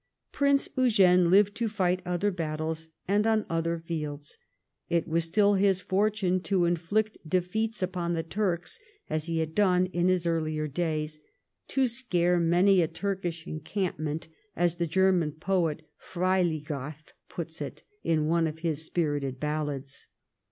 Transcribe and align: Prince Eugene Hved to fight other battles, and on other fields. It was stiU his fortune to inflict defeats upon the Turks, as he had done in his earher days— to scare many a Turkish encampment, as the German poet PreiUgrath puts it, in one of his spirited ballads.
Prince 0.31 0.67
Eugene 0.75 1.27
Hved 1.29 1.53
to 1.53 1.69
fight 1.69 2.01
other 2.07 2.31
battles, 2.31 2.89
and 3.07 3.27
on 3.27 3.45
other 3.51 3.77
fields. 3.77 4.39
It 4.89 5.07
was 5.07 5.29
stiU 5.29 5.59
his 5.59 5.79
fortune 5.79 6.39
to 6.39 6.65
inflict 6.65 7.19
defeats 7.29 7.83
upon 7.83 8.13
the 8.15 8.23
Turks, 8.23 8.79
as 9.11 9.25
he 9.27 9.37
had 9.37 9.53
done 9.53 9.85
in 9.93 10.07
his 10.07 10.25
earher 10.25 10.67
days— 10.67 11.19
to 11.67 11.85
scare 11.85 12.39
many 12.39 12.81
a 12.81 12.87
Turkish 12.87 13.45
encampment, 13.45 14.27
as 14.55 14.77
the 14.77 14.87
German 14.87 15.33
poet 15.33 15.87
PreiUgrath 16.03 17.09
puts 17.29 17.61
it, 17.61 17.83
in 18.03 18.25
one 18.25 18.47
of 18.47 18.57
his 18.65 18.83
spirited 18.83 19.39
ballads. 19.39 20.07